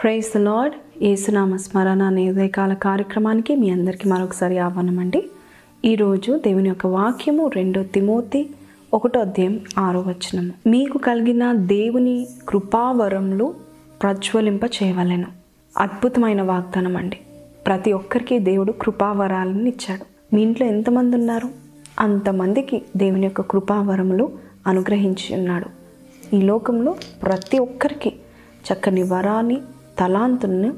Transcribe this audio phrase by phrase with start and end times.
[0.00, 5.22] Praise the lord ఏసునామ స్మరణ అనే ఉదయకాల కార్యక్రమానికి మీ అందరికీ మరొకసారి ఆహ్వానం అండి
[5.84, 8.50] ఈరోజు దేవుని యొక్క వాక్యము రెండో తిమోతి
[8.94, 10.52] ఒకటో అధ్యాయం ఆరో వచనము.
[10.66, 13.54] మీకు కలిగిన దేవుని కృపావరములు
[14.02, 15.26] ప్రజ్వలింప చేయవలెను.
[15.78, 17.18] అద్భుతమైన వాగ్దానం అండి
[17.66, 20.06] ప్రతి ఒక్కరికి దేవుడు కృపావరాలను ఇచ్చాడు.
[20.34, 21.50] మీ ఇంట్లో ఎంతమంది ఉన్నారు?
[21.98, 24.28] అంతమందికి దేవుని యొక్క కృపావరములు
[24.66, 25.68] అనుగ్రహించి ఉన్నాడు.
[26.36, 28.12] ఈ లోకంలో ప్రతి ఒక్కరికి
[28.68, 29.58] చక్కని వరాన్ని
[30.00, 30.74] తలాంతులను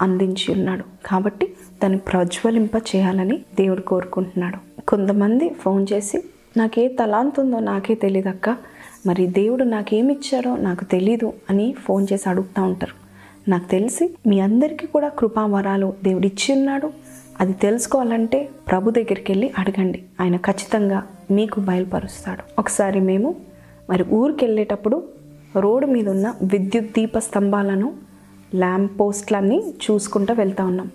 [0.00, 0.84] అందించి ఉన్నాడు.
[1.06, 1.46] కాబట్టి
[1.82, 4.80] దాన్ని ప్రజ్వలింప చేయాలని దేవుడు కోరుకుంటున్నాడు.
[4.88, 6.22] కొంతమంది ఫోన్ చేసి
[6.56, 8.56] నాకే తలాంత్ ఉందో నాకే తెలియదు అక్క
[9.06, 12.92] మరి దేవుడు నాకేమిచ్చారో నాకు తెలీదు అని ఫోన్ చేసి అడుగుతూ ఉంటారు.
[13.50, 16.90] నాకు తెలిసి మీ అందరికీ కూడా కృపావరాలు దేవుడు ఇచ్చి ఉన్నాడు.
[17.40, 20.02] అది తెలుసుకోవాలంటే ప్రభు దగ్గరికి వెళ్ళి అడగండి.
[20.20, 22.42] ఆయన ఖచ్చితంగా మీకు బయలుపరుస్తాడు.
[22.58, 23.34] ఒకసారి మేము
[23.90, 25.02] మరి ఊరికి వెళ్ళేటప్పుడు
[25.56, 28.09] రోడ్డు మీద ఉన్న విద్యుత్ దీప స్తంభాలను
[28.54, 30.90] ల్యాంప్ పోస్ట్లన్నీ చూసుకుంటూ వెళ్తూ ఉన్నాం.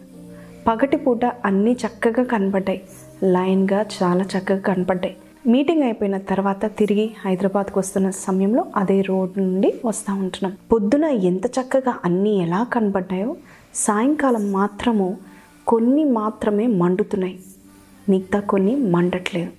[0.68, 2.82] పగటిపూట అన్నీ చక్కగా కనపడ్డాయి.
[3.24, 5.16] లైన్గా చాలా చక్కగా కనపడ్డాయి.
[5.48, 10.58] మీటింగ్ అయిపోయిన తర్వాత తిరిగి హైదరాబాద్కు వస్తున్న సమయంలో అదే రోడ్ నుండి వస్తూ ఉంటున్నాం.
[10.72, 13.36] పొద్దున ఎంత చక్కగా అన్నీ ఎలా కనపడ్డాయో
[13.76, 15.18] సాయంకాలం మాత్రము
[15.68, 17.40] కొన్ని మాత్రమే మండుతున్నాయి.
[18.10, 19.52] మిగతా కొన్ని మండట్లేదు.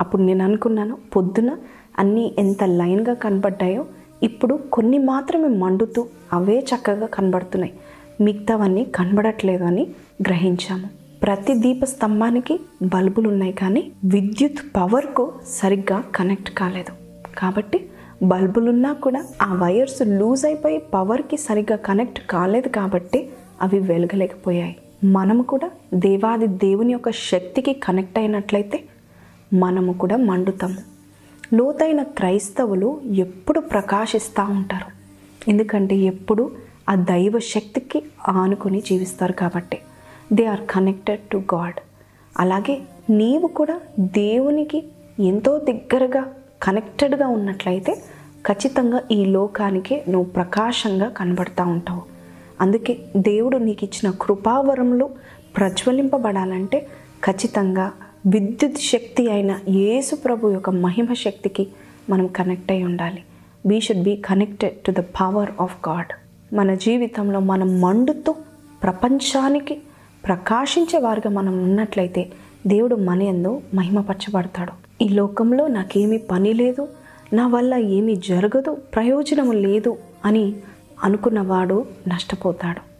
[0.00, 1.56] అప్పుడు నేను అనుకున్నాను పొద్దున
[1.98, 3.86] అన్నీ ఎంత లైన్గా కనబడ్డాయో
[4.22, 7.72] ఇప్పుడు కొన్ని మాత్రమే మండుతూ అవే చక్కగా కనబడుతున్నాయి.
[8.20, 9.86] మిగతావన్నీ కనబడట్లేదు అని
[10.22, 10.88] గ్రహించాము.
[11.22, 16.92] ప్రతి దీప స్తంభానికి బల్బులు ఉన్నాయి కానీ విద్యుత్ పవర్కు సరిగ్గా కనెక్ట్ కాలేదు.
[17.38, 17.88] కాబట్టి
[18.22, 23.28] బల్బులున్నా కూడా ఆ వైర్స్ లూజ్ అయిపోయి పవర్కి సరిగ్గా కనెక్ట్ కాలేదు కాబట్టి
[23.62, 24.76] అవి వెలగలేకపోయాయి.
[25.04, 28.84] మనము కూడా దేవాది దేవుని యొక్క శక్తికి కనెక్ట్ అయినట్లయితే
[29.52, 30.93] మనము కూడా మండుతాము.
[31.52, 34.86] లోతైన క్రైస్తవులు ఎప్పుడు ప్రకాశిస్తూ ఉంటారు.
[35.50, 36.52] ఎందుకంటే ఎప్పుడు
[36.88, 39.78] ఆ దైవ శక్తికి ఆనుకొని జీవిస్తారు కాబట్టి.
[40.32, 41.80] They are connected to God
[42.38, 44.84] అలాగే నీవు కూడా దేవునికి
[45.20, 48.02] ఎంతో దగ్గరగా కనెక్టెడ్గా ఉన్నట్లయితే
[48.46, 52.02] ఖచ్చితంగా ఈ లోకానికి నువ్వు ప్రకాశంగా కనబడుతూ ఉంటావు.
[52.60, 55.10] అందుకే దేవుడు నీకు ఇచ్చిన కృపావరంలో
[55.56, 56.86] ప్రజ్వలింపబడాలంటే
[57.24, 57.92] ఖచ్చితంగా
[58.26, 61.66] విద్యుత్ శక్తి అయిన యేసు ప్రభు యొక్క మహిమ శక్తికి
[62.10, 63.22] మనం కనెక్ట్ అయి ఉండాలి.
[63.66, 66.12] We should be connected to the power of God
[66.54, 68.34] మన జీవితంలో మనం మండుతూ
[68.82, 69.80] ప్రపంచానికి
[70.26, 72.30] ప్రకాశించే వారిగా మనం ఉన్నట్లయితే
[72.66, 75.04] దేవుడు మన ఎందు మహిమపరచబడతాడు.
[75.04, 76.88] ఈ లోకంలో నాకేమీ పని లేదు
[77.32, 80.56] నా వల్ల ఏమీ జరగదు ప్రయోజనం లేదు అని
[81.04, 82.93] అనుకున్నవాడు నష్టపోతాడు.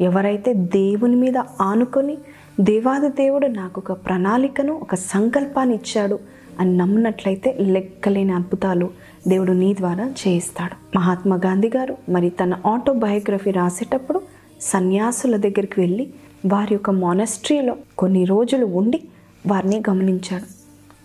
[0.00, 2.18] ఎవరైతే దేవుని మీద ఆనుకొని
[2.60, 6.18] దేవాది దేవుడు నాకు ఒక ప్రణాళికను ఒక సంకల్పాన్ని ఇచ్చాడు
[6.60, 8.90] అని నమ్మినట్లయితే లెక్కలేని అద్భుతాలు
[9.28, 10.96] దేవుడు నీ ద్వారా చేయిస్తాడు.
[10.96, 14.20] మహాత్మా గాంధీ గారు మరి తన ఆటోబయోగ్రఫీ రాసేటప్పుడు
[14.60, 16.10] సన్యాసుల దగ్గరికి వెళ్ళి
[16.46, 19.02] వారి యొక్క మొనస్ట్రీలో కొన్ని రోజులు ఉండి
[19.46, 20.44] వారిని గమనించాడు.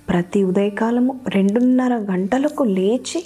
[0.09, 3.25] ప్రతి ఉదయకాలము రెండున్నర గంటలకు లేచి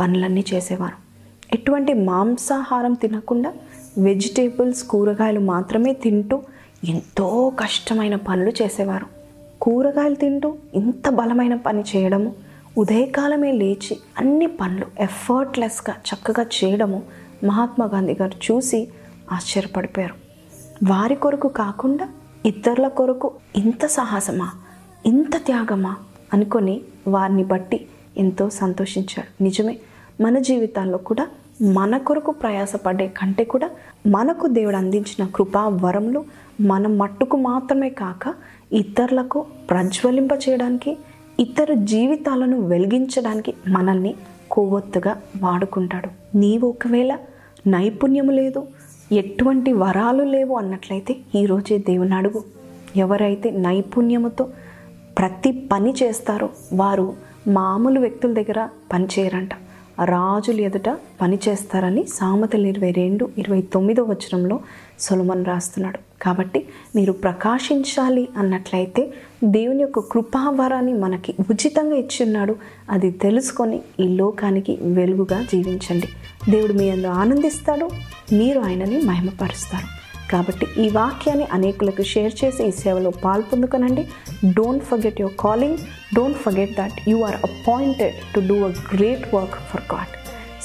[0.00, 1.10] పనులన్నీ చేసేవారు.
[1.54, 3.52] ఎటువంటి మాంసాహారం తినకుండా
[3.98, 6.42] వెజిటేబుల్స్ కూరగాయలు మాత్రమే తింటూ
[6.88, 9.06] ఎంతో కష్టమైన పనులు చేసేవారు.
[9.60, 12.34] కూరగాయలు తింటూ ఇంత బలమైన పని చేయడము
[12.78, 17.02] ఉదయకాలమే లేచి అన్ని పనులు ఎఫర్ట్లెస్గా చక్కగా చేయడము
[17.44, 18.88] మహాత్మా గాంధీ గారు చూసి
[19.32, 20.14] ఆశ్చర్యపడిపోయారు.
[20.84, 22.08] వారి కొరకు కాకుండా
[22.46, 24.50] ఇతరుల కొరకు ఇంత సాహసమా
[25.06, 25.96] ఇంత త్యాగమా
[26.32, 27.86] అనుకొని వారిని బట్టి
[28.18, 29.78] ఎంతో సంతోషించాడు నిజమే
[30.20, 31.26] మన జీవితాల్లో కూడా
[31.62, 33.70] మన కొరకు ప్రయాసపడే కంటే కూడా
[34.06, 36.24] మనకు దేవుడు అందించిన కృపా వరములు
[36.60, 38.34] మన మట్టుకు మాత్రమే కాక
[38.72, 40.98] ఇతరులకు ప్రజ్వలింప చేయడానికి
[41.40, 44.14] ఇతర జీవితాలను వెలిగించడానికి మనల్ని
[44.50, 46.36] కొవ్వొత్తుగా వాడుకుంటాడు.
[46.36, 47.16] నీవు ఒకవేళ
[47.66, 48.66] నైపుణ్యము లేదు
[49.12, 52.44] ఎటువంటి వరాలు లేవు అన్నట్లయితే ఈరోజే దేవుని అడుగు.
[52.96, 54.48] ఎవరైతే నైపుణ్యముతో
[55.18, 57.14] ప్రతి పని చేస్తారో వారు
[57.48, 59.50] మామూలు వ్యక్తుల దగ్గర పనిచేయరంట
[60.04, 64.60] రాజులు ఎదుట పని చేస్తారని సామెతలు ఇరవై రెండు ఇరవై తొమ్మిదో వచనంలో
[64.98, 65.98] సొలమన్ రాస్తున్నాడు.
[66.22, 66.66] కాబట్టి
[66.96, 69.12] మీరు ప్రకాశించాలి అన్నట్లయితే
[69.44, 72.56] దేవుని యొక్క కృపావరాన్ని మనకి ఉచితంగా ఇచ్చిన్నాడు.
[72.90, 76.08] అది తెలుసుకొని ఈ లోకానికి వెలుగుగా జీవించండి.
[76.50, 77.90] దేవుడు మీ అందరూ ఆనందిస్తాడు.
[78.32, 79.99] మీరు ఆయనని మహిమపరుస్తారు.
[80.32, 84.04] కాబట్టి ఈ వాక్యాన్ని అనేకులకు షేర్ చేసి ఈ సేవలో పాల్పొందుకనండి.
[84.58, 85.78] Don't forget your calling
[86.14, 90.14] don't forget that you are appointed to do a great work for God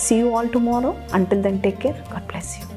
[0.06, 2.75] see you all tomorrow until then take care God bless you